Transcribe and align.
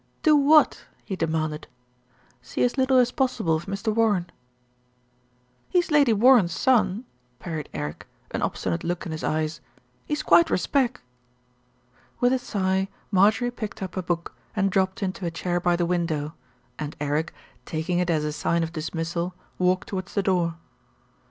"Do 0.23 0.35
what?" 0.35 0.85
he 1.05 1.15
demanded. 1.15 1.67
"See 2.41 2.63
as 2.63 2.75
little 2.75 2.97
as 2.97 3.11
possible 3.11 3.53
of 3.55 3.67
Mr. 3.67 3.93
Warren." 3.93 4.31
"He's 5.69 5.91
Lady 5.91 6.11
Warren's 6.11 6.53
son," 6.53 7.05
parried 7.37 7.69
Eric, 7.71 8.07
an 8.31 8.41
ob 8.41 8.55
stinate 8.55 8.83
look 8.83 9.05
in 9.05 9.11
his 9.11 9.23
eyes. 9.23 9.61
"He's 10.07 10.23
quite 10.23 10.49
respec." 10.49 11.01
With 12.19 12.33
a 12.33 12.39
sigh 12.39 12.89
Marjorie 13.11 13.51
picked 13.51 13.83
up 13.83 13.95
a 13.95 14.01
book 14.01 14.33
and 14.55 14.71
dropped 14.71 15.03
into 15.03 15.27
a 15.27 15.29
chair 15.29 15.59
by 15.59 15.75
the 15.75 15.85
window, 15.85 16.33
and 16.79 16.95
Eric, 16.99 17.31
taking 17.67 17.99
it 17.99 18.09
as 18.09 18.25
a 18.25 18.33
sign 18.33 18.63
of 18.63 18.73
dismissal, 18.73 19.35
walked 19.59 19.89
towards 19.89 20.15
the 20.15 20.23
door. 20.23 20.55